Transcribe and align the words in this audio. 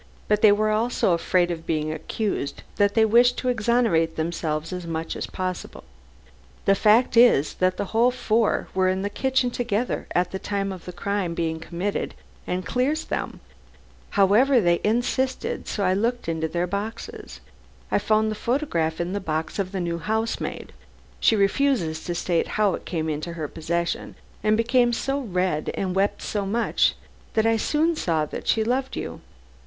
But 0.27 0.41
they 0.41 0.51
were 0.51 0.71
all 0.71 0.89
so 0.89 1.13
afraid 1.13 1.51
of 1.51 1.67
being 1.67 1.91
accused, 1.93 2.63
that 2.77 2.95
they 2.95 3.05
wished 3.05 3.37
to 3.37 3.49
exonerate 3.49 4.15
themselves 4.15 4.73
as 4.73 4.87
much 4.87 5.15
as 5.15 5.27
possible. 5.27 5.83
The 6.65 6.73
fact 6.73 7.13
that 7.13 7.73
the 7.77 7.85
whole 7.85 8.09
four 8.09 8.67
were 8.73 8.89
in 8.89 9.03
the 9.03 9.11
kitchen 9.11 9.51
together 9.51 10.07
at 10.15 10.31
the 10.31 10.39
time 10.39 10.69
the 10.69 10.91
crime 10.91 11.35
was 11.35 11.61
committed 11.63 12.15
quite 12.47 12.65
clears 12.65 13.03
them. 13.05 13.41
However, 14.17 14.59
they 14.59 14.81
insisted, 14.83 15.67
so 15.67 15.83
I 15.85 15.93
looked 15.93 16.27
into 16.27 16.47
their 16.47 16.65
boxes. 16.65 17.39
I 17.91 17.99
found 17.99 18.31
this 18.31 18.39
photograph 18.39 18.99
in 18.99 19.13
the 19.13 19.19
box 19.19 19.59
of 19.59 19.71
the 19.71 19.79
new 19.79 19.99
housemaid. 19.99 20.73
She 21.19 21.35
refused 21.35 22.07
to 22.07 22.15
state 22.15 22.47
how 22.57 22.73
it 22.73 22.85
came 22.85 23.07
into 23.07 23.33
her 23.33 23.47
possession, 23.47 24.15
and 24.43 24.57
became 24.57 24.93
so 24.93 25.19
red, 25.19 25.69
and 25.75 25.93
wept 25.93 26.23
so 26.23 26.47
much, 26.47 26.95
that 27.35 27.45
I 27.45 27.57
soon 27.57 27.95
saw 27.95 28.25
that 28.25 28.47
she 28.47 28.63
loved 28.63 28.95
you." 28.97 29.21